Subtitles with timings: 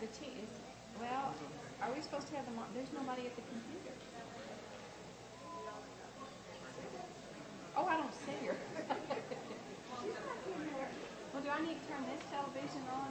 [0.00, 0.48] the team is,
[1.00, 1.34] well,
[1.82, 2.66] are we supposed to have them on?
[2.74, 3.92] There's nobody at the computer.
[7.76, 8.56] Oh, I don't see her.
[11.34, 13.03] well, do I need to turn this television on,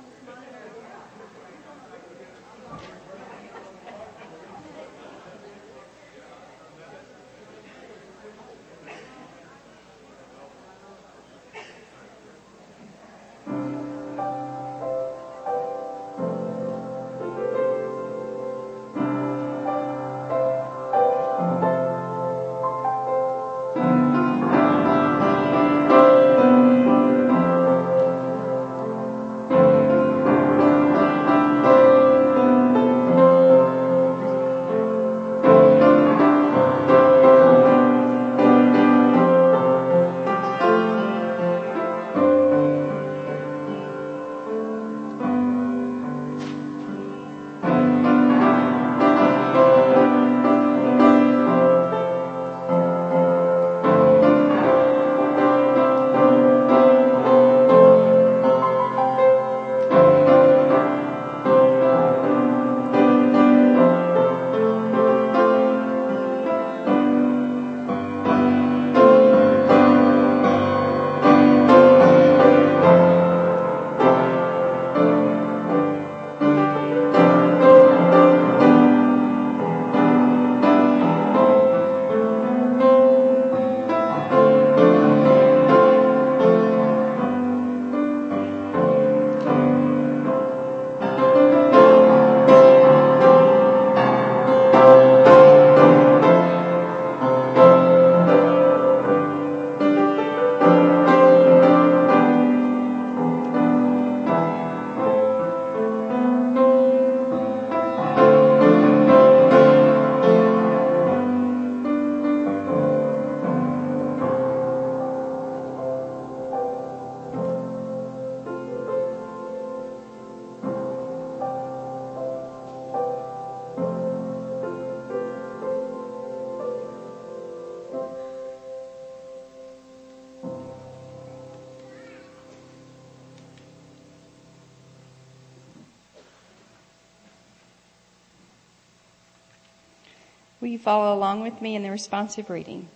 [140.83, 142.89] follow along with me in the responsive reading?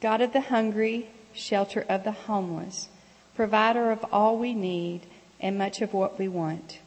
[0.00, 2.88] God of the hungry, shelter of the homeless,
[3.34, 5.00] provider of all we need
[5.40, 6.78] and much of what we want.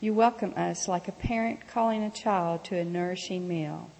[0.00, 3.90] You welcome us like a parent calling a child to a nourishing meal.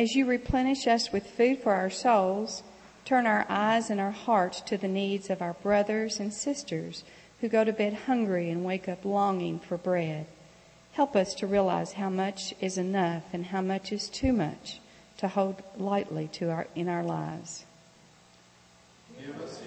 [0.00, 2.62] As you replenish us with food for our souls,
[3.04, 7.04] turn our eyes and our hearts to the needs of our brothers and sisters
[7.42, 10.24] who go to bed hungry and wake up longing for bread.
[10.92, 14.80] Help us to realize how much is enough and how much is too much
[15.18, 17.66] to hold lightly to our, in our lives.
[19.20, 19.59] Give us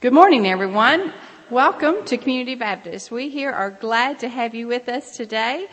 [0.00, 1.12] Good morning, everyone.
[1.50, 3.12] Welcome to Community Baptist.
[3.12, 5.68] We here are glad to have you with us today.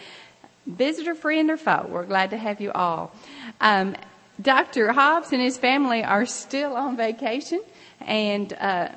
[0.67, 3.11] Visitor, friend, or foe, we're glad to have you all.
[3.59, 3.95] Um,
[4.39, 4.91] Dr.
[4.91, 7.59] Hobbs and his family are still on vacation,
[8.01, 8.89] and uh,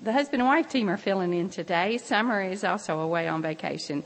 [0.00, 1.98] the husband and wife team are filling in today.
[1.98, 4.04] Summer is also away on vacation.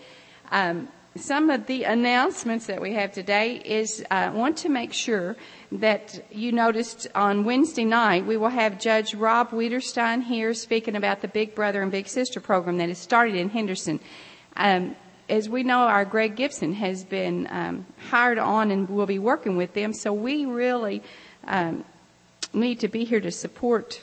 [0.50, 4.92] Um, some of the announcements that we have today is I uh, want to make
[4.92, 5.36] sure
[5.72, 11.22] that you noticed on Wednesday night we will have Judge Rob Wiederstein here speaking about
[11.22, 14.00] the Big Brother and Big Sister program that has started in Henderson.
[14.56, 14.96] Um,
[15.28, 19.56] as we know, our Greg Gibson has been um, hired on and will be working
[19.56, 21.02] with them, so we really
[21.44, 21.84] um,
[22.52, 24.00] need to be here to support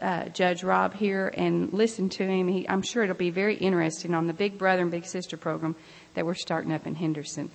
[0.00, 2.48] uh, Judge Rob here and listen to him.
[2.48, 5.76] He, I'm sure it'll be very interesting on the Big Brother and Big Sister program
[6.14, 7.50] that we're starting up in Henderson.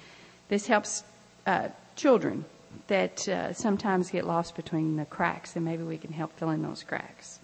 [0.50, 1.04] This helps
[1.45, 2.45] uh, children
[2.88, 6.62] that uh, sometimes get lost between the cracks, and maybe we can help fill in
[6.62, 7.39] those cracks.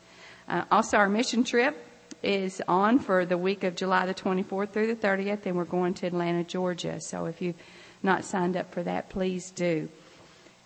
[0.48, 1.76] Uh, also, our mission trip
[2.22, 5.94] is on for the week of July the 24th through the 30th, and we're going
[5.96, 7.00] to Atlanta, Georgia.
[7.02, 7.56] So if you've
[8.02, 9.90] not signed up for that, please do.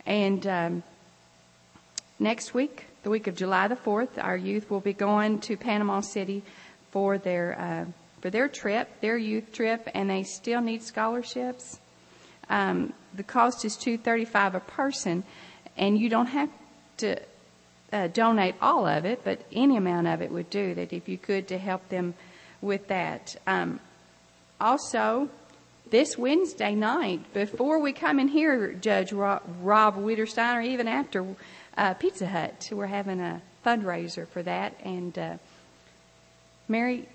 [0.05, 0.83] And um,
[2.19, 6.01] next week, the week of July the 4th, our youth will be going to Panama
[6.01, 6.43] City
[6.91, 7.85] for their uh,
[8.27, 11.79] for their trip, their youth trip, and they still need scholarships.
[12.49, 15.23] Um, the cost is two thirty five a person,
[15.77, 16.49] and you don't have
[16.97, 17.21] to
[17.93, 20.73] uh, donate all of it, but any amount of it would do.
[20.73, 22.15] That if you could to help them
[22.61, 23.37] with that.
[23.47, 23.79] Um,
[24.59, 25.29] also,
[25.89, 31.25] this Wednesday night, before we come in here, Judge Rob, Rob Wiederstein, or even after
[31.77, 35.37] uh, Pizza Hut, we're having a fundraiser for that, and uh,
[36.67, 37.07] Mary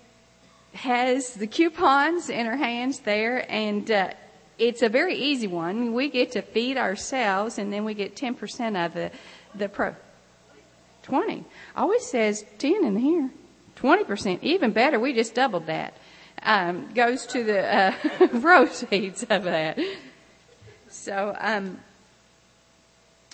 [0.73, 4.11] has the coupons in her hands there, and uh,
[4.57, 5.93] it's a very easy one.
[5.93, 9.11] We get to feed ourselves, and then we get 10% of the,
[9.55, 9.95] the pro.
[11.03, 11.43] 20.
[11.75, 13.29] Always says 10 in here.
[13.75, 14.41] 20%.
[14.41, 15.93] Even better, we just doubled that.
[16.41, 19.79] Um, goes to the uh, proceeds of that.
[20.89, 21.79] So, um,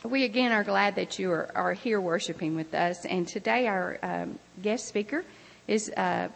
[0.04, 3.06] we again are glad that you are, are here worshiping with us.
[3.06, 5.26] And today our um, guest speaker
[5.68, 6.30] is uh,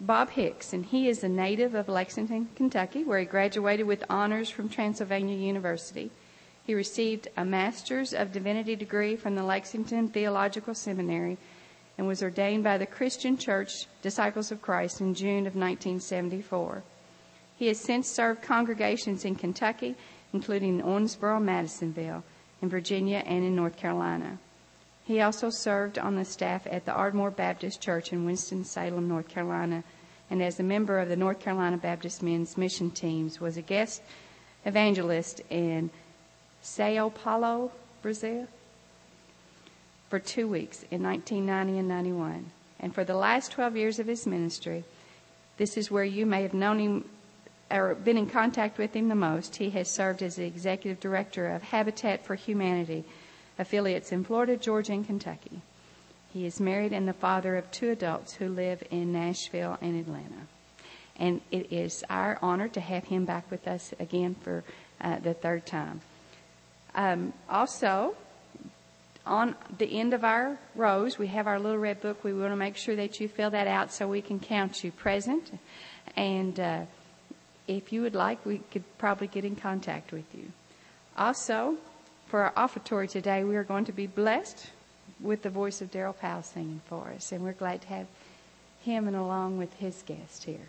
[0.00, 4.48] Bob Hicks, and he is a native of Lexington, Kentucky, where he graduated with honors
[4.48, 6.10] from Transylvania University.
[6.64, 11.36] He received a Master's of Divinity degree from the Lexington Theological Seminary
[11.98, 16.82] and was ordained by the Christian Church Disciples of Christ in June of 1974.
[17.56, 19.96] He has since served congregations in Kentucky,
[20.32, 22.24] including Owensboro, Madisonville,
[22.62, 24.38] in Virginia, and in North Carolina.
[25.10, 29.82] He also served on the staff at the Ardmore Baptist Church in Winston-Salem, North Carolina,
[30.30, 34.02] and as a member of the North Carolina Baptist Men's Mission Teams was a guest
[34.64, 35.90] evangelist in
[36.62, 38.46] Sao Paulo, Brazil,
[40.08, 42.52] for two weeks in 1990 and 91.
[42.78, 44.84] And for the last 12 years of his ministry,
[45.56, 47.04] this is where you may have known him
[47.68, 49.56] or been in contact with him the most.
[49.56, 53.04] He has served as the executive director of Habitat for Humanity
[53.60, 55.60] affiliates in Florida, Georgia, and Kentucky.
[56.32, 60.46] He is married and the father of two adults who live in Nashville and Atlanta.
[61.16, 64.64] And it is our honor to have him back with us again for
[65.00, 66.00] uh, the third time.
[66.94, 68.16] Um, also,
[69.26, 72.24] on the end of our rows, we have our little red book.
[72.24, 74.92] We want to make sure that you fill that out so we can count you
[74.92, 75.52] present.
[76.16, 76.82] And uh,
[77.68, 80.46] if you would like, we could probably get in contact with you.
[81.18, 81.76] Also,
[82.30, 84.70] for our offertory today, we are going to be blessed
[85.20, 87.32] with the voice of Daryl Powell singing for us.
[87.32, 88.06] And we're glad to have
[88.82, 90.68] him and along with his guest here.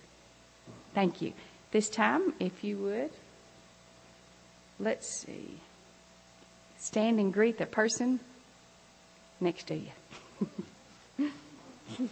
[0.96, 1.34] Thank you.
[1.72, 3.12] This time, if you would,
[4.80, 5.60] let's see.
[6.80, 8.20] Stand and greet the person
[9.40, 11.30] next to you.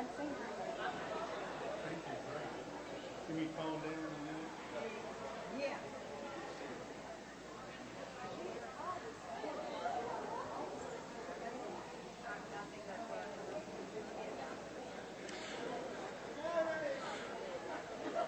[0.00, 0.24] I'd say
[3.26, 4.48] Can we calm down a minute?
[5.58, 5.76] Yeah.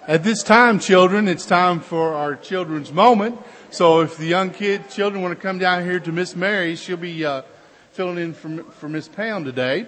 [0.07, 3.39] At this time, children, it's time for our children's moment.
[3.71, 6.99] So if the young kid, children want to come down here to Miss Mary, she'll
[6.99, 7.41] be uh,
[7.93, 9.87] filling in for, for Miss Pound today.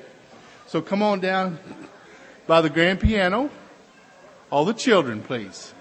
[0.67, 1.59] So come on down
[2.47, 3.51] by the grand piano.
[4.51, 5.73] All the children, please.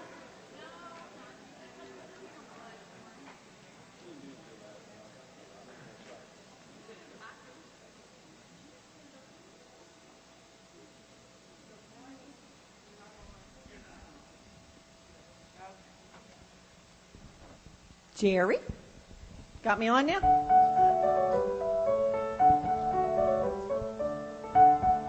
[18.16, 18.60] Jerry,
[19.64, 20.20] got me on now?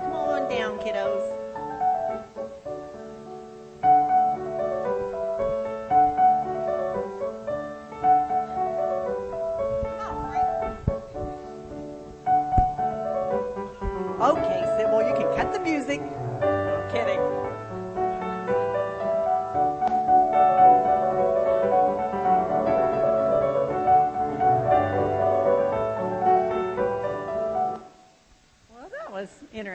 [0.02, 1.33] Come on down, kiddos.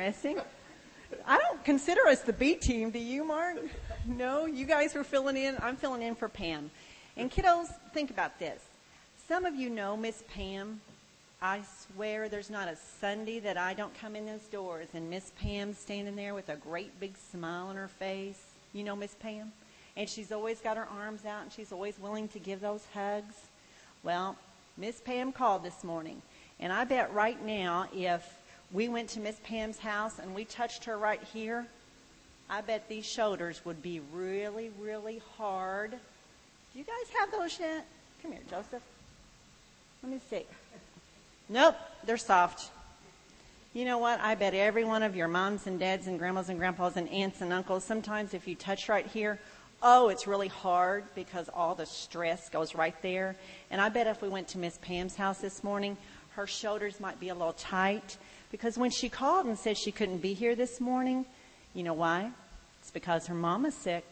[0.09, 0.41] Interesting.
[1.27, 3.57] I don't consider us the B team, do you, Mark?
[4.05, 5.55] No, you guys were filling in.
[5.61, 6.71] I'm filling in for Pam.
[7.15, 8.59] And kiddos, think about this.
[9.27, 10.81] Some of you know Miss Pam.
[11.41, 11.61] I
[11.93, 15.77] swear there's not a Sunday that I don't come in those doors and Miss Pam's
[15.77, 18.41] standing there with a great big smile on her face.
[18.73, 19.51] You know Miss Pam?
[19.95, 23.35] And she's always got her arms out and she's always willing to give those hugs.
[24.03, 24.35] Well,
[24.75, 26.21] Miss Pam called this morning.
[26.59, 28.38] And I bet right now if
[28.71, 31.65] we went to Miss Pam's house and we touched her right here,
[32.49, 35.91] I bet these shoulders would be really, really hard.
[35.91, 37.85] Do you guys have those yet?
[38.21, 38.83] Come here, Joseph.
[40.03, 40.45] Let me see.
[41.47, 42.71] Nope, they're soft.
[43.73, 44.19] You know what?
[44.19, 47.41] I bet every one of your moms and dads and grandmas and grandpas and aunts
[47.41, 49.39] and uncles, sometimes if you touch right here,
[49.81, 53.35] oh, it's really hard because all the stress goes right there.
[53.71, 55.97] And I bet if we went to Miss Pam's house this morning,
[56.31, 58.17] her shoulders might be a little tight
[58.51, 61.25] because when she called and said she couldn't be here this morning,
[61.73, 62.31] you know why?
[62.81, 64.05] It's because her mama's sick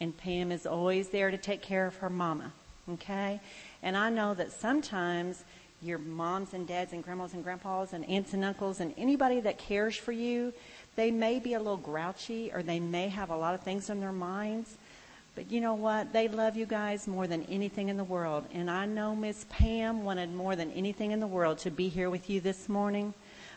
[0.00, 2.52] and Pam is always there to take care of her mama.
[2.90, 3.40] Okay?
[3.82, 5.44] And I know that sometimes
[5.80, 9.58] your moms and dads and grandmas and grandpas and aunts and uncles and anybody that
[9.58, 10.52] cares for you,
[10.96, 14.00] they may be a little grouchy or they may have a lot of things on
[14.00, 14.76] their minds.
[15.34, 16.12] But you know what?
[16.12, 18.44] They love you guys more than anything in the world.
[18.52, 22.10] And I know Miss Pam wanted more than anything in the world to be here
[22.10, 23.14] with you this morning.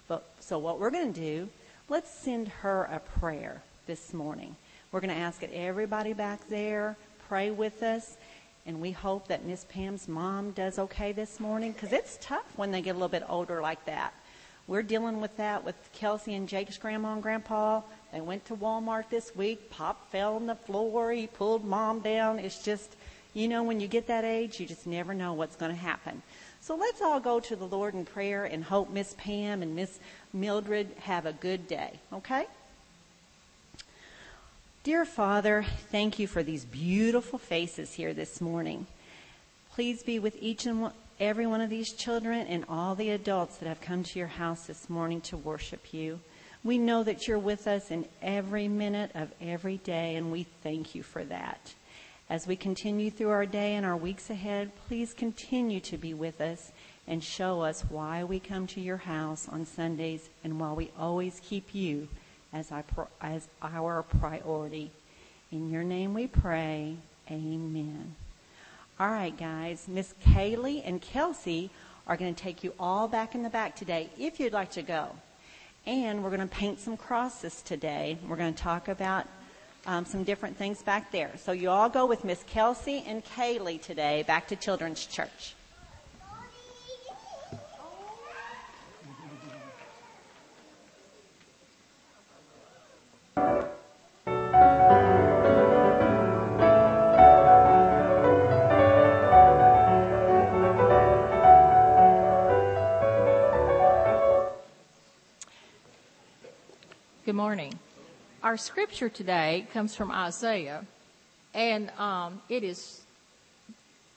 [0.07, 1.50] But so what we're going to do,
[1.89, 4.55] let's send her a prayer this morning.
[4.91, 6.95] We're going to ask everybody back there
[7.27, 8.17] pray with us.
[8.67, 12.71] And we hope that Miss Pam's mom does okay this morning because it's tough when
[12.71, 14.13] they get a little bit older like that.
[14.67, 17.81] We're dealing with that with Kelsey and Jake's grandma and grandpa.
[18.12, 19.69] They went to Walmart this week.
[19.69, 21.12] Pop fell on the floor.
[21.12, 22.39] He pulled mom down.
[22.39, 22.95] It's just,
[23.35, 26.24] you know, when you get that age, you just never know what's going to happen.
[26.65, 30.00] So let's all go to the Lord in prayer and hope Miss Pam and Miss
[30.34, 32.48] Mildred have a good day, okay?
[34.84, 38.88] Dear Father, thank you for these beautiful faces here this morning.
[39.75, 43.69] Please be with each and every one of these children and all the adults that
[43.69, 46.19] have come to your house this morning to worship you.
[46.63, 50.95] We know that you're with us in every minute of every day, and we thank
[50.95, 51.75] you for that.
[52.27, 56.41] As we continue through our day and our weeks ahead, please continue to be with
[56.41, 56.72] us
[57.08, 61.39] and show us why we come to your house on Sundays and why we always
[61.44, 62.08] keep you
[62.51, 62.72] as,
[63.62, 64.89] our priority.
[65.51, 66.96] In your name we pray.
[67.29, 68.15] Amen.
[69.00, 69.88] All right, guys.
[69.88, 71.70] Miss Kaylee and Kelsey
[72.08, 74.82] are going to take you all back in the back today if you'd like to
[74.82, 75.10] go.
[75.86, 78.17] And we're going to paint some crosses today.
[78.27, 79.27] We're going to talk about
[79.86, 81.32] um, some different things back there.
[81.38, 85.54] So you all go with Miss Kelsey and Kaylee today back to Children's Church.
[107.25, 107.74] Good morning.
[108.46, 110.86] Our scripture today comes from Isaiah,
[111.56, 113.02] and um, it is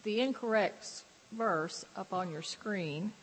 [0.03, 3.15] the incorrect verse up on your screen,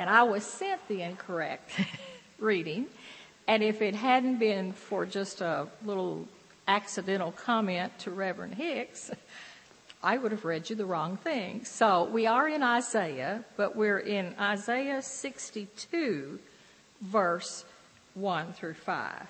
[0.00, 1.70] and I was sent the incorrect
[2.40, 2.86] reading.
[3.46, 6.26] And if it hadn't been for just a little
[6.66, 9.12] accidental comment to Reverend Hicks,
[10.02, 11.64] I would have read you the wrong thing.
[11.64, 16.40] So we are in Isaiah, but we're in Isaiah 62,
[17.00, 17.64] verse
[18.14, 19.28] 1 through 5.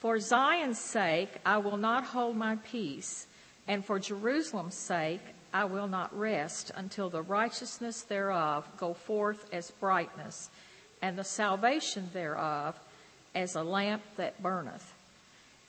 [0.00, 3.26] For Zion's sake, I will not hold my peace,
[3.68, 5.20] and for Jerusalem's sake,
[5.52, 10.48] I will not rest until the righteousness thereof go forth as brightness,
[11.02, 12.80] and the salvation thereof
[13.34, 14.94] as a lamp that burneth.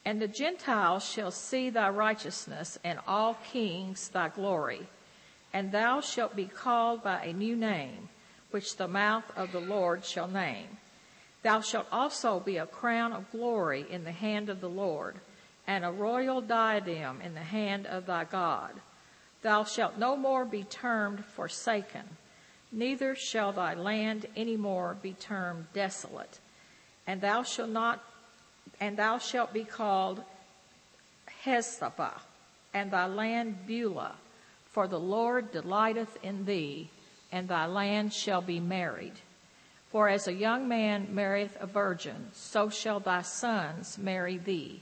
[0.05, 4.87] And the Gentiles shall see thy righteousness, and all kings thy glory.
[5.51, 8.07] And thou shalt be called by a new name,
[8.51, 10.77] which the mouth of the Lord shall name.
[11.43, 15.19] Thou shalt also be a crown of glory in the hand of the Lord,
[15.65, 18.71] and a royal diadem in the hand of thy God.
[19.41, 22.03] Thou shalt no more be termed forsaken,
[22.71, 26.39] neither shall thy land any more be termed desolate.
[27.07, 28.03] And thou shalt not,
[28.79, 30.23] and thou shalt be called
[31.43, 32.21] Hephzibah,
[32.73, 34.15] and thy land Beulah,
[34.65, 36.89] for the Lord delighteth in thee,
[37.31, 39.13] and thy land shall be married.
[39.91, 44.81] For as a young man marrieth a virgin, so shall thy sons marry thee.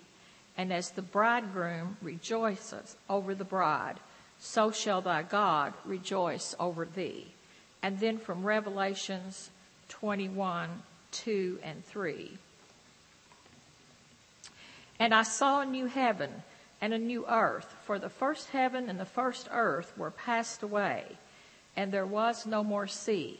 [0.55, 3.95] And as the bridegroom rejoiceth over the bride,
[4.37, 7.27] so shall thy God rejoice over thee.
[7.81, 9.49] And then from Revelations
[9.87, 10.69] 21,
[11.11, 12.37] 2 and 3.
[14.99, 16.43] And I saw a new heaven
[16.81, 21.03] and a new earth, for the first heaven and the first earth were passed away,
[21.75, 23.39] and there was no more sea.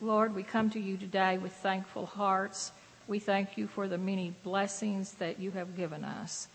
[0.00, 2.70] Lord, we come to you today with thankful hearts.
[3.08, 6.46] We thank you for the many blessings that you have given us.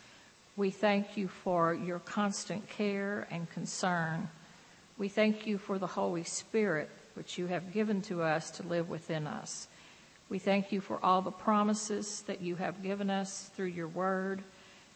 [0.55, 4.29] We thank you for your constant care and concern.
[4.97, 8.89] We thank you for the Holy Spirit, which you have given to us to live
[8.89, 9.67] within us.
[10.29, 14.41] We thank you for all the promises that you have given us through your word,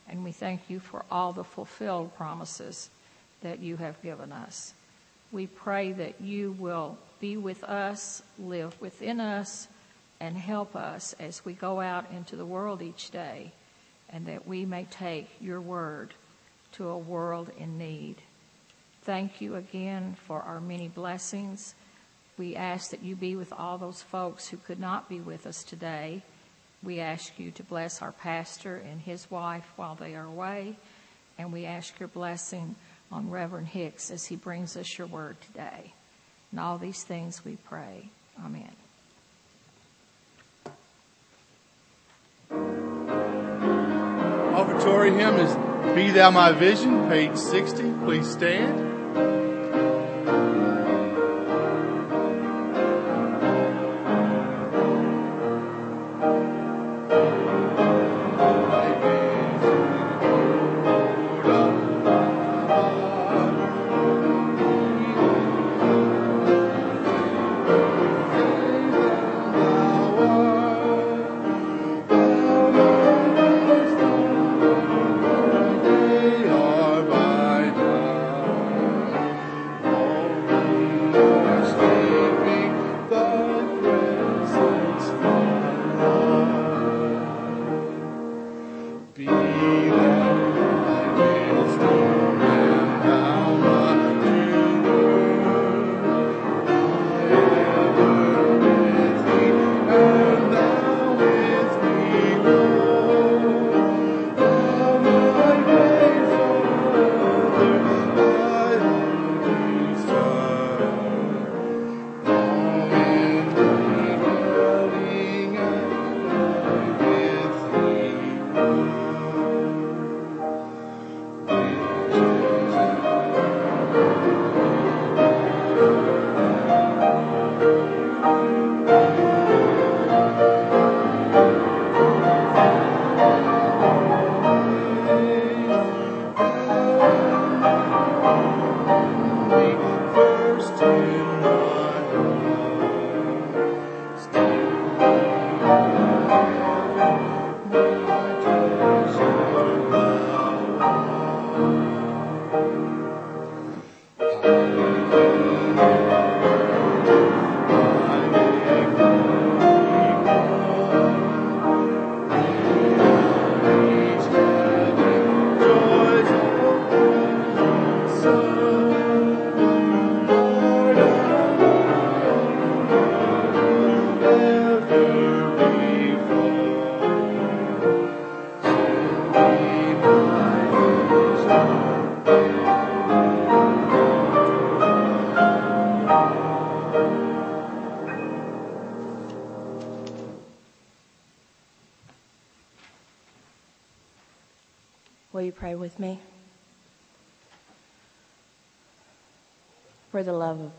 [0.07, 2.89] and we thank you for all the fulfilled promises
[3.41, 4.73] that you have given us.
[5.31, 9.67] We pray that you will be with us, live within us,
[10.19, 13.51] and help us as we go out into the world each day,
[14.09, 16.13] and that we may take your word
[16.73, 18.15] to a world in need.
[19.03, 21.75] Thank you again for our many blessings.
[22.37, 25.63] We ask that you be with all those folks who could not be with us
[25.63, 26.21] today.
[26.83, 30.77] We ask you to bless our pastor and his wife while they are away,
[31.37, 32.75] and we ask your blessing
[33.11, 35.93] on Reverend Hicks as he brings us your word today.
[36.51, 38.09] And all these things we pray.
[38.43, 38.71] Amen.
[44.57, 47.93] Offertory hymn is Be Thou My Vision, page 60.
[48.05, 48.86] Please stand.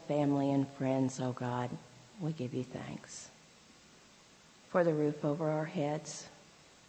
[0.06, 1.70] Family and friends, O oh God,
[2.20, 3.28] we give you thanks.
[4.70, 6.28] For the roof over our heads,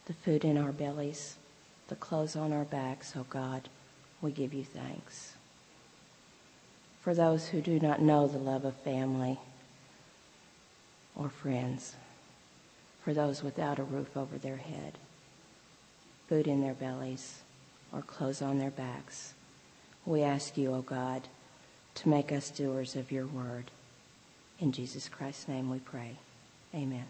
[0.06, 1.36] the food in our bellies,
[1.88, 3.70] the clothes on our backs, O oh God,
[4.22, 5.34] we give you thanks.
[7.02, 9.40] For those who do not know the love of family
[11.16, 11.96] or friends,
[13.04, 14.98] for those without a roof over their head,
[16.28, 17.40] food in their bellies,
[17.92, 19.34] or clothes on their backs,
[20.06, 21.28] we ask you, O oh God,
[21.96, 23.72] to make us doers of your word.
[24.60, 26.18] In Jesus Christ's name we pray.
[26.74, 27.06] Amen.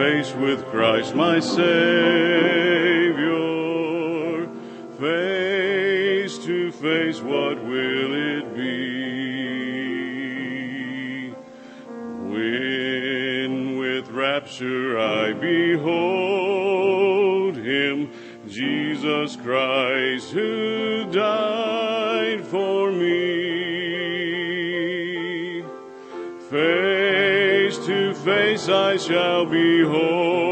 [0.00, 2.79] Face with Christ my Savior.
[28.90, 30.49] I shall behold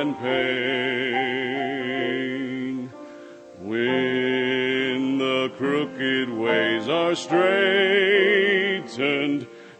[0.00, 0.38] and pain,
[3.60, 7.48] when the crooked ways are straightened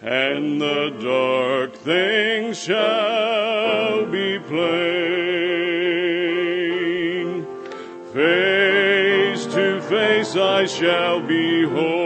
[0.03, 4.99] and the dark things shall be plain.
[8.13, 11.98] Face to face I shall behold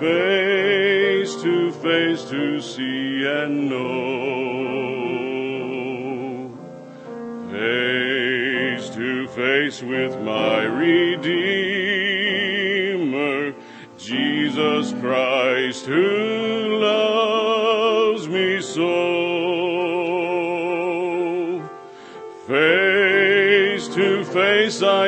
[0.00, 4.02] Face to face to see and know.
[7.52, 11.22] Face to face with my Redeemer,
[13.96, 16.31] Jesus Christ, who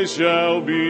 [0.06, 0.83] shall behold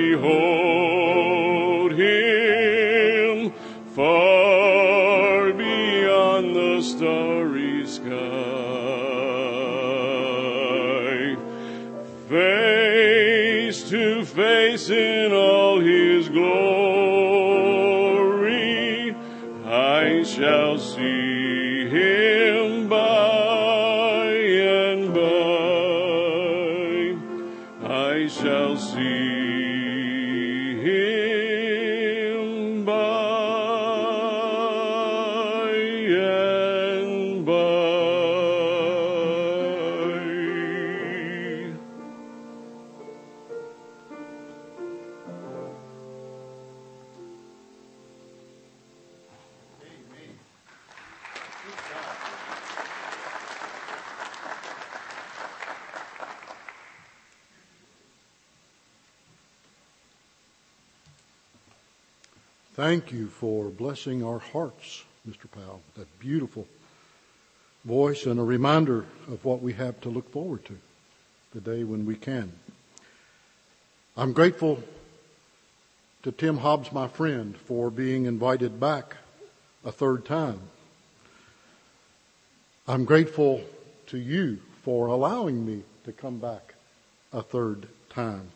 [62.75, 65.49] Thank you for blessing our hearts, Mr.
[65.49, 65.81] Powell.
[65.95, 66.67] That beautiful
[67.85, 70.77] voice and a reminder of what we have to look forward to
[71.55, 72.53] the day when we can.
[74.17, 74.83] I'm grateful
[76.25, 79.19] to Tim Hobbs, my friend, for being invited back
[79.85, 80.59] a third time.
[82.89, 83.61] I'm grateful
[84.09, 86.75] to you for allowing me to come back
[87.33, 88.49] a third time.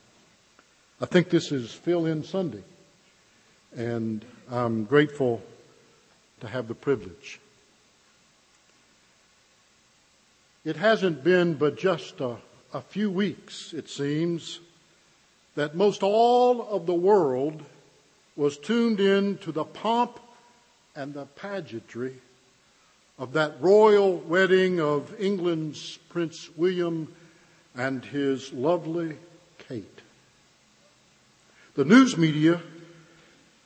[1.00, 2.64] I think this is fill in Sunday,
[3.76, 5.42] and I'm grateful
[6.40, 7.40] to have the privilege.
[10.64, 12.36] It hasn't been but just a,
[12.72, 14.60] a few weeks, it seems,
[15.54, 17.62] that most all of the world
[18.36, 20.20] was tuned in to the pomp
[20.94, 22.14] and the pageantry
[23.18, 27.12] of that royal wedding of England's Prince William
[27.74, 29.16] and his lovely
[29.58, 30.00] Kate.
[31.74, 32.60] The news media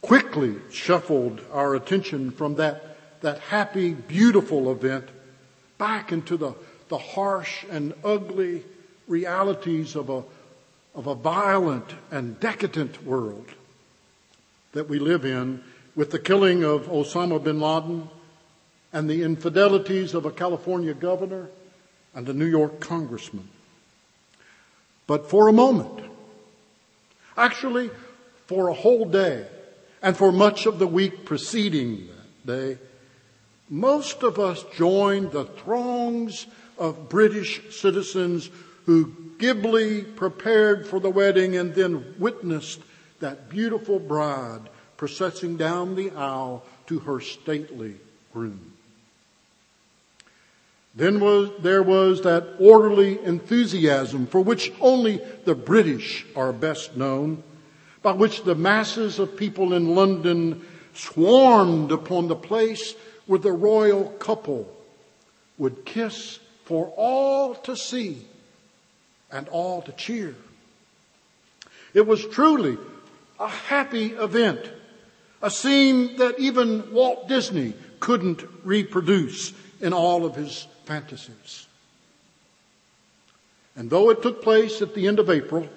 [0.02, 5.08] quickly shuffled our attention from that, that happy, beautiful event
[5.78, 6.54] back into the,
[6.88, 8.62] the harsh and ugly
[9.08, 10.22] realities of a,
[10.94, 13.46] of a violent and decadent world
[14.72, 15.62] that we live in
[15.94, 18.08] with the killing of Osama bin Laden
[18.92, 21.48] and the infidelities of a California governor
[22.14, 23.48] and a New York congressman.
[25.06, 26.04] But for a moment,
[27.36, 27.90] actually
[28.46, 29.46] for a whole day,
[30.02, 32.08] and for much of the week preceding
[32.44, 32.78] that day,
[33.70, 38.50] most of us joined the throngs of British citizens
[38.84, 42.80] who glibly prepared for the wedding and then witnessed
[43.20, 47.94] that beautiful bride processing down the aisle to her stately
[48.32, 48.72] groom.
[50.94, 57.42] Then was, there was that orderly enthusiasm for which only the British are best known,
[58.02, 62.94] by which the masses of people in London swarmed upon the place
[63.26, 64.68] where the royal couple
[65.58, 68.26] would kiss for all to see
[69.30, 70.34] and all to cheer.
[71.94, 72.78] It was truly
[73.38, 74.70] a happy event,
[75.40, 81.66] a scene that even Walt Disney couldn't reproduce in all of his fantasies.
[83.76, 85.68] And though it took place at the end of April,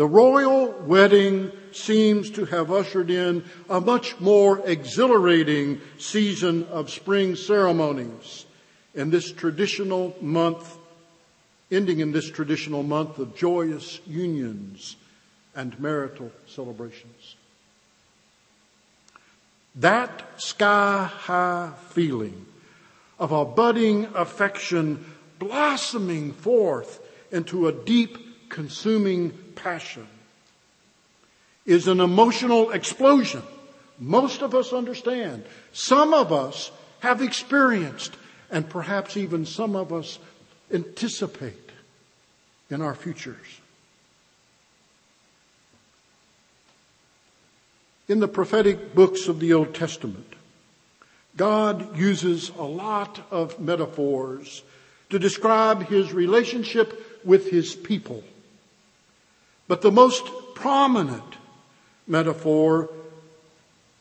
[0.00, 7.36] the royal wedding seems to have ushered in a much more exhilarating season of spring
[7.36, 8.46] ceremonies
[8.94, 10.78] in this traditional month,
[11.70, 14.96] ending in this traditional month of joyous unions
[15.54, 17.36] and marital celebrations.
[19.74, 22.46] That sky high feeling
[23.18, 25.04] of a budding affection
[25.38, 30.06] blossoming forth into a deep, consuming passion
[31.66, 33.42] is an emotional explosion.
[33.98, 35.44] Most of us understand.
[35.72, 36.70] Some of us
[37.00, 38.14] have experienced,
[38.50, 40.18] and perhaps even some of us
[40.72, 41.70] anticipate
[42.70, 43.60] in our futures.
[48.08, 50.26] In the prophetic books of the Old Testament,
[51.36, 54.62] God uses a lot of metaphors
[55.10, 58.24] to describe his relationship with his people.
[59.70, 61.36] But the most prominent
[62.04, 62.90] metaphor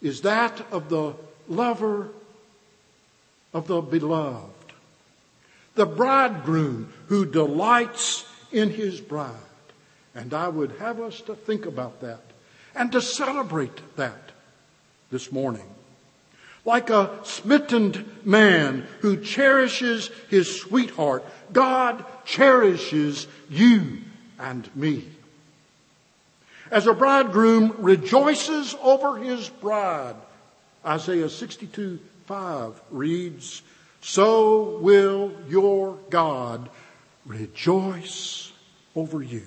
[0.01, 1.13] is that of the
[1.47, 2.09] lover
[3.53, 4.73] of the beloved,
[5.75, 9.35] the bridegroom who delights in his bride.
[10.15, 12.23] And I would have us to think about that
[12.73, 14.31] and to celebrate that
[15.11, 15.69] this morning
[16.65, 21.23] like a smitten man who cherishes his sweetheart.
[21.53, 23.99] God cherishes you
[24.39, 25.05] and me.
[26.71, 30.15] As a bridegroom rejoices over his bride,
[30.85, 33.63] Isaiah 62 5 reads,
[34.01, 36.69] So will your God
[37.25, 38.51] rejoice
[38.95, 39.43] over you.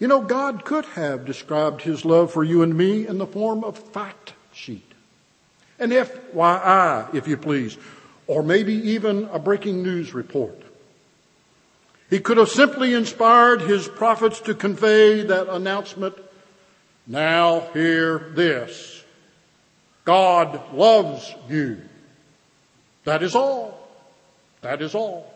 [0.00, 3.62] You know, God could have described his love for you and me in the form
[3.62, 4.92] of fact sheet.
[5.78, 7.76] An FYI, if you please,
[8.26, 10.60] or maybe even a breaking news report.
[12.10, 16.14] He could have simply inspired his prophets to convey that announcement,
[17.06, 19.04] now hear this.
[20.04, 21.82] God loves you.
[23.04, 23.88] That is all.
[24.62, 25.32] That is all.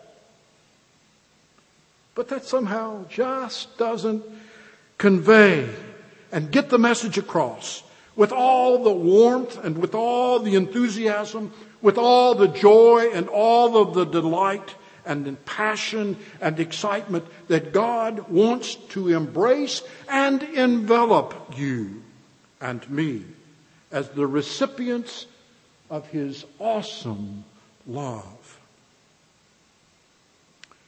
[2.15, 4.23] But that somehow just doesn't
[4.97, 5.69] convey
[6.31, 7.83] and get the message across
[8.15, 13.77] with all the warmth and with all the enthusiasm, with all the joy and all
[13.77, 21.53] of the delight and in passion and excitement that God wants to embrace and envelop
[21.57, 22.03] you
[22.61, 23.23] and me
[23.91, 25.25] as the recipients
[25.89, 27.43] of His awesome
[27.85, 28.59] love.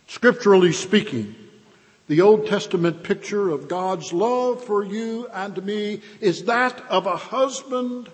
[0.08, 1.36] Scripturally speaking,
[2.08, 7.18] the Old Testament picture of God's love for you and me is that of a
[7.18, 8.10] husband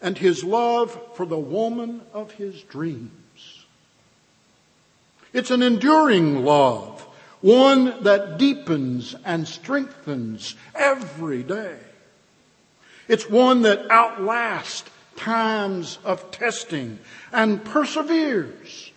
[0.00, 3.10] and his love for the woman of his dreams.
[5.32, 7.00] It's an enduring love,
[7.40, 11.78] one that deepens and strengthens every day.
[13.08, 16.98] It's one that outlasts times of testing
[17.32, 18.90] and perseveres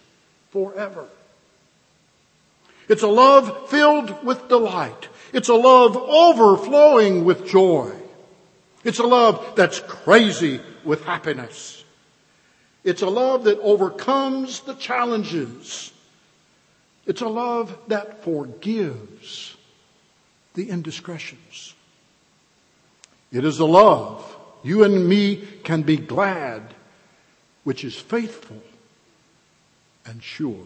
[0.52, 1.08] forever.
[2.88, 5.10] It's a love filled with delight.
[5.34, 7.91] It's a love overflowing with joy.
[8.84, 11.84] It's a love that's crazy with happiness.
[12.84, 15.91] It's a love that overcomes the challenges.
[17.06, 19.56] It's a love that forgives
[20.54, 21.74] the indiscretions.
[23.32, 26.74] It is a love you and me can be glad,
[27.63, 28.63] which is faithful
[30.08, 30.65] and sure.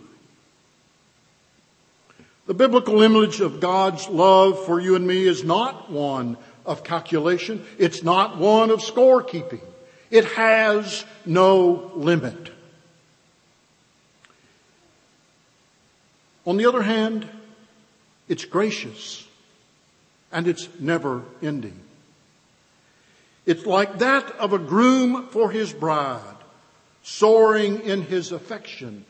[2.47, 7.65] The biblical image of God's love for you and me is not one of calculation.
[7.77, 9.61] It's not one of scorekeeping.
[10.09, 12.51] It has no limit.
[16.49, 17.29] On the other hand,
[18.27, 19.27] it's gracious
[20.31, 21.79] and it's never ending.
[23.45, 26.23] It's like that of a groom for his bride,
[27.03, 29.05] soaring in his affection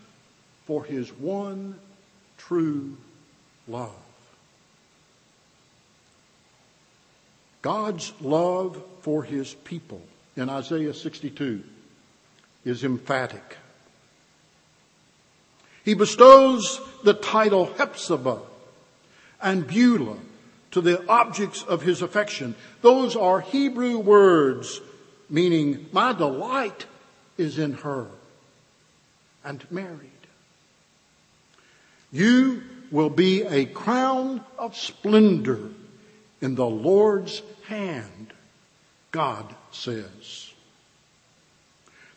[0.66, 1.80] for his one
[2.38, 2.98] true
[3.70, 3.96] love.
[7.62, 10.02] God's love for his people
[10.36, 11.64] in Isaiah 62
[12.66, 13.56] is emphatic.
[15.84, 18.42] He bestows the title Hephzibah
[19.42, 20.18] and Beulah
[20.72, 22.56] to the objects of his affection.
[22.82, 24.82] Those are Hebrew words
[25.30, 26.86] meaning my delight
[27.38, 28.08] is in her
[29.44, 30.10] and married.
[32.12, 35.70] You will be a crown of splendor
[36.42, 38.34] in the Lord's hand,
[39.12, 40.52] God says.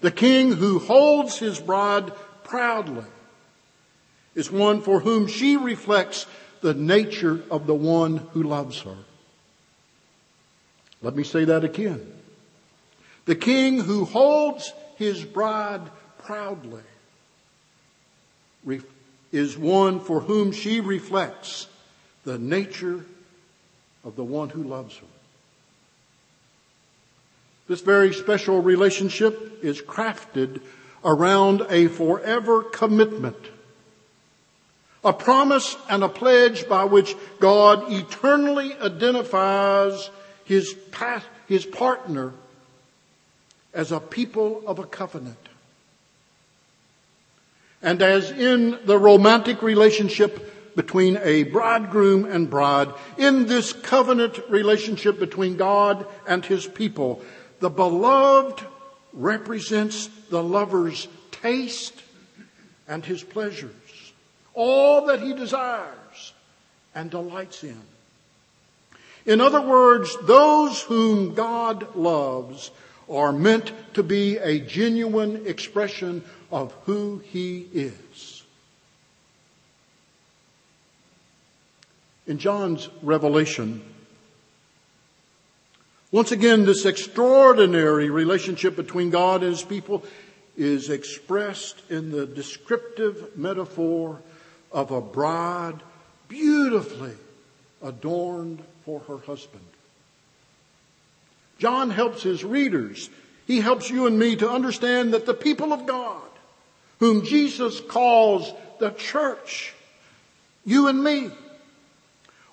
[0.00, 2.12] The king who holds his bride
[2.44, 3.04] proudly
[4.34, 6.26] is one for whom she reflects
[6.60, 8.96] the nature of the one who loves her.
[11.02, 12.00] Let me say that again.
[13.24, 15.82] The king who holds his bride
[16.18, 16.82] proudly
[19.32, 21.66] is one for whom she reflects
[22.24, 23.04] the nature
[24.04, 25.06] of the one who loves her.
[27.68, 30.60] This very special relationship is crafted
[31.04, 33.36] around a forever commitment,
[35.04, 40.10] a promise and a pledge by which God eternally identifies
[40.44, 40.74] his,
[41.48, 42.32] his partner
[43.74, 45.38] as a people of a covenant.
[47.82, 52.88] And as in the romantic relationship between a bridegroom and bride,
[53.18, 57.22] in this covenant relationship between God and his people,
[57.60, 58.64] the beloved
[59.12, 61.94] represents the lover's taste
[62.86, 63.74] and his pleasures,
[64.54, 66.32] all that he desires
[66.94, 67.80] and delights in.
[69.24, 72.70] In other words, those whom God loves
[73.08, 78.42] are meant to be a genuine expression of who he is.
[82.26, 83.82] In John's revelation,
[86.10, 90.04] once again, this extraordinary relationship between God and his people
[90.56, 94.20] is expressed in the descriptive metaphor
[94.72, 95.80] of a bride
[96.28, 97.14] beautifully
[97.82, 99.64] adorned for her husband.
[101.58, 103.10] John helps his readers.
[103.46, 106.22] He helps you and me to understand that the people of God
[107.02, 109.74] whom Jesus calls the church,
[110.64, 111.32] you and me,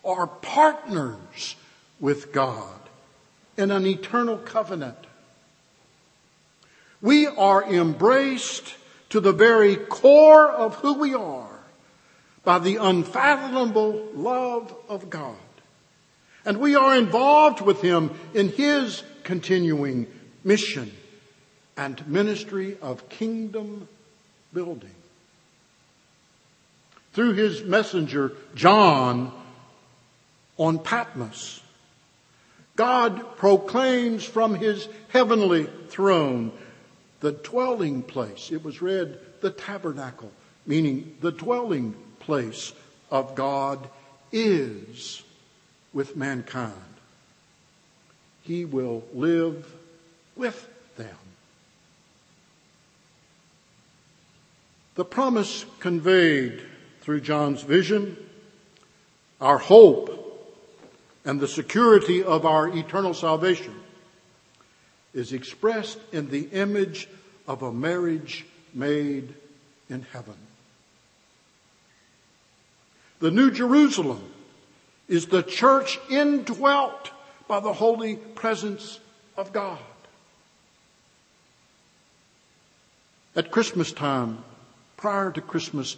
[0.03, 1.55] are partners
[1.99, 2.79] with God
[3.57, 4.97] in an eternal covenant.
[6.99, 8.73] We are embraced
[9.09, 11.58] to the very core of who we are
[12.43, 15.35] by the unfathomable love of God.
[16.45, 20.07] And we are involved with Him in His continuing
[20.43, 20.91] mission
[21.77, 23.87] and ministry of kingdom
[24.53, 24.95] building.
[27.13, 29.31] Through his messenger, John,
[30.57, 31.61] on Patmos,
[32.75, 36.51] God proclaims from his heavenly throne
[37.19, 38.51] the dwelling place.
[38.51, 40.31] It was read the tabernacle,
[40.65, 41.95] meaning the dwelling
[42.29, 42.73] place
[43.09, 43.89] of God,
[44.31, 45.23] is
[45.93, 46.75] with mankind.
[48.43, 49.65] He will live
[50.35, 51.17] with them.
[54.93, 56.61] The promise conveyed
[57.01, 58.15] through John's vision,
[59.41, 60.07] our hope,
[61.25, 63.73] and the security of our eternal salvation
[65.15, 67.09] is expressed in the image
[67.47, 69.33] of a marriage made
[69.89, 70.35] in heaven.
[73.19, 74.23] The New Jerusalem
[75.07, 77.11] is the church indwelt
[77.47, 78.99] by the holy presence
[79.35, 79.79] of God.
[83.35, 84.43] At Christmas time,
[84.97, 85.97] prior to Christmas,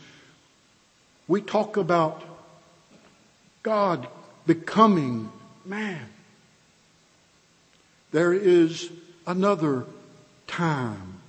[1.28, 2.24] we talk about
[3.64, 4.08] God
[4.46, 5.32] becoming
[5.66, 6.10] man.
[8.12, 8.90] There is
[9.28, 9.86] another
[10.48, 11.20] time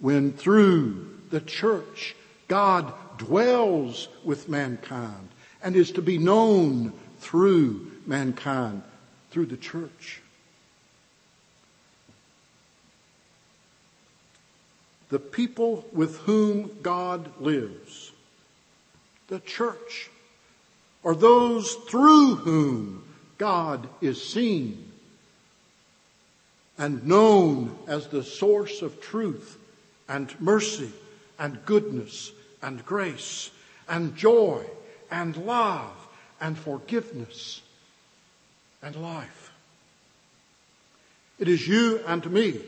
[0.00, 2.16] when through the church
[2.48, 5.28] God dwells with mankind
[5.62, 8.82] and is to be known through mankind,
[9.30, 10.22] through the church.
[15.10, 18.12] The people with whom God lives,
[19.28, 20.10] the church,
[21.04, 23.04] are those through whom
[23.38, 24.84] God is seen
[26.76, 29.58] and known as the source of truth
[30.08, 30.92] and mercy
[31.38, 32.32] and goodness
[32.62, 33.50] and grace
[33.88, 34.64] and joy
[35.10, 36.08] and love
[36.40, 37.62] and forgiveness
[38.82, 39.52] and life.
[41.38, 42.60] It is you and me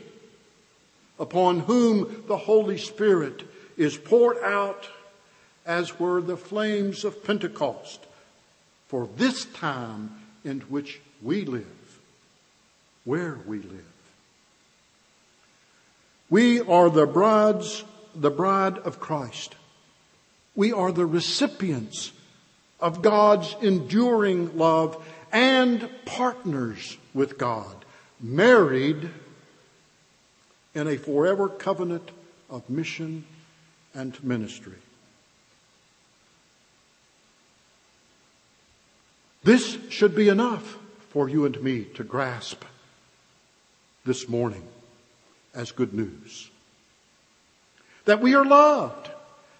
[1.19, 3.43] upon whom the Holy Spirit
[3.77, 4.89] is poured out
[5.65, 8.05] as were the flames of Pentecost
[8.87, 10.11] for this time
[10.43, 11.99] in which we live,
[13.05, 13.85] where we live.
[16.29, 17.83] We are the brides,
[18.15, 19.55] the bride of Christ.
[20.55, 22.11] We are the recipients
[22.79, 27.85] of God's enduring love and partners with God,
[28.19, 29.09] married
[30.73, 32.11] in a forever covenant
[32.49, 33.25] of mission
[33.93, 34.77] and ministry.
[39.43, 40.77] This should be enough
[41.09, 42.63] for you and me to grasp
[44.05, 44.67] this morning
[45.53, 46.49] as good news.
[48.05, 49.10] That we are loved,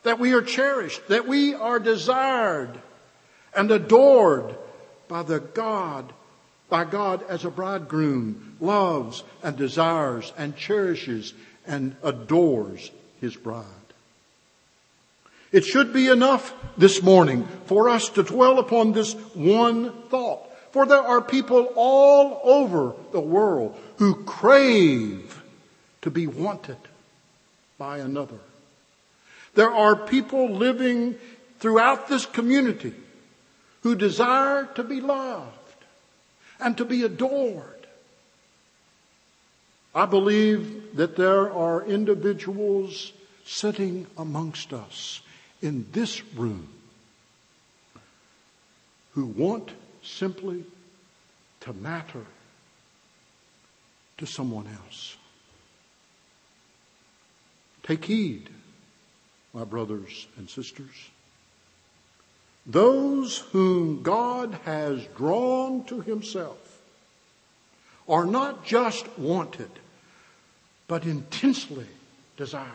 [0.03, 2.79] that we are cherished, that we are desired
[3.55, 4.55] and adored
[5.07, 6.11] by the God,
[6.69, 11.33] by God as a bridegroom loves and desires and cherishes
[11.67, 13.65] and adores his bride.
[15.51, 20.47] It should be enough this morning for us to dwell upon this one thought.
[20.71, 25.43] For there are people all over the world who crave
[26.03, 26.77] to be wanted
[27.77, 28.39] by another.
[29.53, 31.15] There are people living
[31.59, 32.93] throughout this community
[33.83, 35.57] who desire to be loved
[36.59, 37.87] and to be adored.
[39.93, 43.11] I believe that there are individuals
[43.45, 45.21] sitting amongst us
[45.61, 46.69] in this room
[49.13, 49.71] who want
[50.01, 50.63] simply
[51.61, 52.25] to matter
[54.17, 55.17] to someone else.
[57.83, 58.49] Take heed,
[59.53, 61.09] my brothers and sisters.
[62.65, 66.57] Those whom God has drawn to himself
[68.07, 69.69] are not just wanted,
[70.87, 71.87] but intensely
[72.37, 72.67] desired.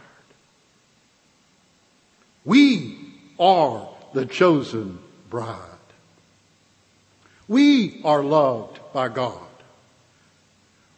[2.44, 2.98] We
[3.38, 4.98] are the chosen
[5.30, 5.60] bride.
[7.48, 9.40] We are loved by God.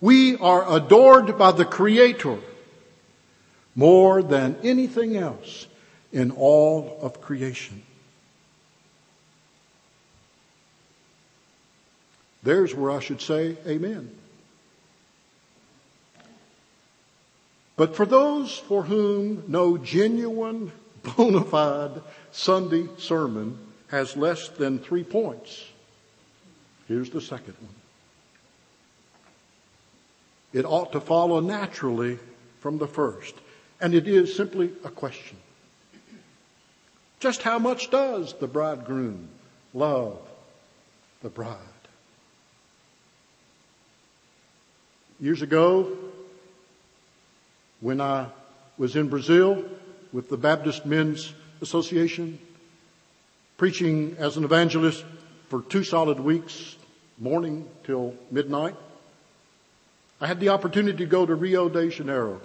[0.00, 2.38] We are adored by the Creator
[3.78, 5.68] more than anything else
[6.10, 7.80] in all of creation.
[12.42, 14.10] There's where I should say amen.
[17.76, 20.72] But for those for whom no genuine,
[21.04, 22.02] bona fide
[22.32, 23.58] Sunday sermon
[23.92, 25.64] has less than three points,
[26.88, 27.74] here's the second one.
[30.52, 32.18] It ought to follow naturally
[32.58, 33.36] from the first,
[33.80, 35.36] and it is simply a question.
[37.20, 39.28] Just how much does the bridegroom
[39.74, 40.18] love
[41.22, 41.56] the bride?
[45.20, 45.96] Years ago,
[47.80, 48.26] when I
[48.76, 49.64] was in Brazil
[50.12, 52.38] with the Baptist Men's Association,
[53.56, 55.04] preaching as an evangelist
[55.48, 56.76] for two solid weeks,
[57.18, 58.76] morning till midnight,
[60.20, 62.40] I had the opportunity to go to Rio de Janeiro.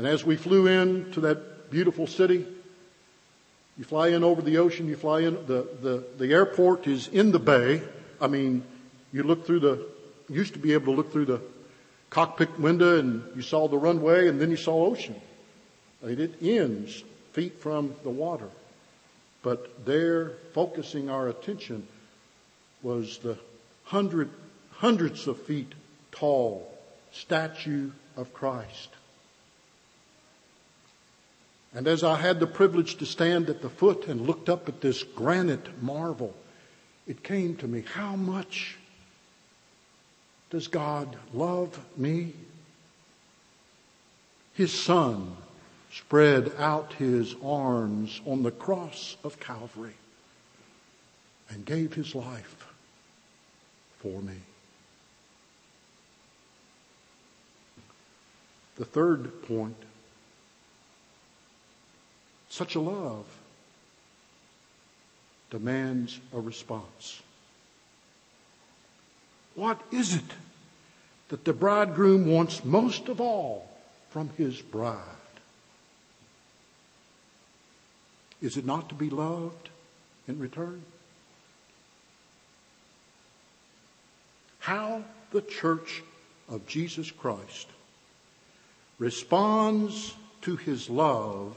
[0.00, 2.46] And as we flew in to that beautiful city.
[3.76, 7.32] You fly in over the ocean, you fly in, the, the, the airport is in
[7.32, 7.82] the bay.
[8.18, 8.64] I mean,
[9.12, 9.86] you look through the,
[10.30, 11.42] used to be able to look through the
[12.08, 15.20] cockpit window and you saw the runway and then you saw ocean.
[16.02, 18.48] It ends feet from the water.
[19.42, 21.86] But there, focusing our attention
[22.82, 23.36] was the
[23.84, 24.30] hundred,
[24.70, 25.74] hundreds of feet
[26.10, 26.74] tall
[27.12, 28.88] statue of Christ.
[31.72, 34.80] And as I had the privilege to stand at the foot and looked up at
[34.80, 36.34] this granite marvel,
[37.06, 38.76] it came to me how much
[40.50, 42.34] does God love me?
[44.54, 45.36] His Son
[45.92, 49.94] spread out his arms on the cross of Calvary
[51.48, 52.66] and gave his life
[53.98, 54.36] for me.
[58.76, 59.76] The third point
[62.50, 63.24] such a love
[65.50, 67.22] demands a response.
[69.54, 70.32] What is it
[71.28, 73.68] that the bridegroom wants most of all
[74.10, 74.98] from his bride?
[78.42, 79.68] Is it not to be loved
[80.26, 80.82] in return?
[84.58, 86.02] How the church
[86.48, 87.68] of Jesus Christ
[88.98, 91.54] responds to his love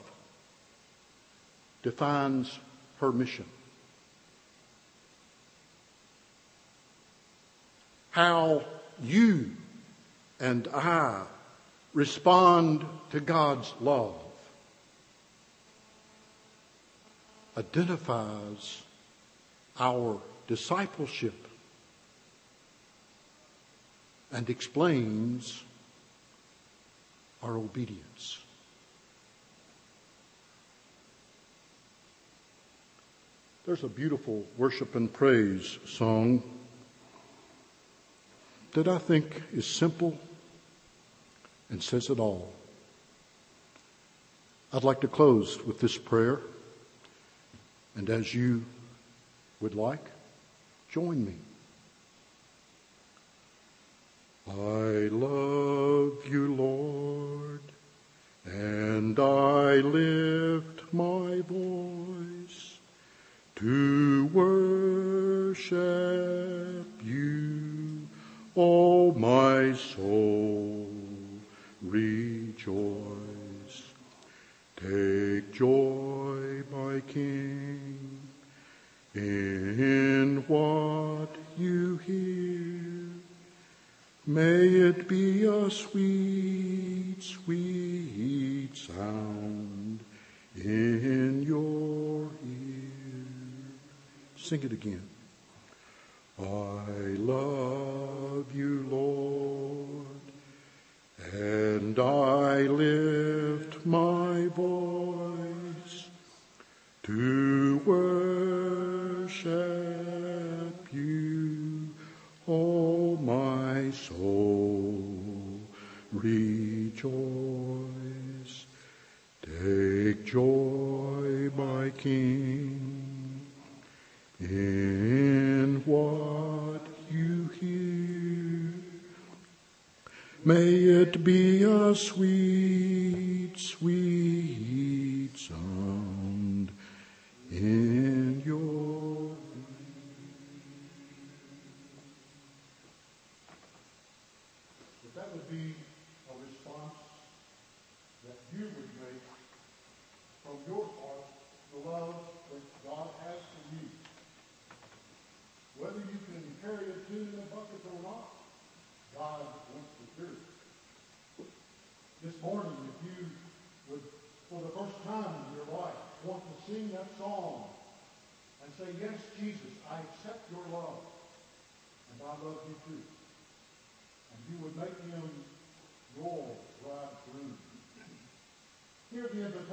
[1.83, 2.59] defines
[2.99, 3.45] her mission.
[8.11, 8.63] How
[9.01, 9.51] you
[10.39, 11.23] and I
[11.93, 14.15] respond to God's love
[17.57, 18.81] identifies
[19.79, 21.47] our discipleship
[24.31, 25.63] and explains
[27.43, 28.42] our obedience.
[33.65, 36.43] There's a beautiful worship and praise song
[38.73, 40.17] that I think is simple
[41.69, 42.51] and says it all.
[44.73, 46.41] I'd like to close with this prayer,
[47.95, 48.65] and as you
[49.61, 50.11] would like,
[50.91, 51.35] join me.
[54.45, 57.61] I love you, Lord,
[58.43, 60.42] and I lift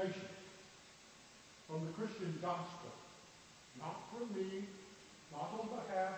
[0.01, 2.89] From the Christian gospel,
[3.77, 4.65] not from me,
[5.29, 6.17] not on behalf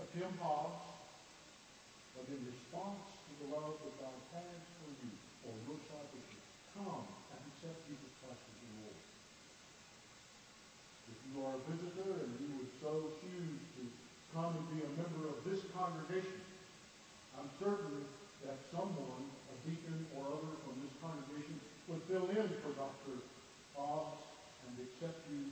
[0.00, 0.80] of Tim Hobbs,
[2.16, 5.12] but in response to the love that God has for you,
[5.44, 6.40] for your salvation.
[6.72, 9.00] Come and accept Jesus Christ as your Lord.
[11.12, 13.82] If you are a visitor and you would so choose to
[14.32, 16.40] come and be a member of this congregation,
[17.36, 18.08] I'm certain
[18.48, 20.57] that someone, a deacon or other
[21.88, 23.24] would fill in for Dr.
[23.72, 24.20] Bob's
[24.68, 25.48] and accept you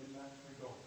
[0.00, 0.80] in that regard.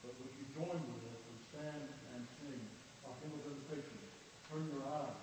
[0.00, 1.84] But would you join with us and stand
[2.16, 2.60] and sing
[3.04, 4.00] our hymn of invitation?
[4.48, 5.15] Turn your eyes.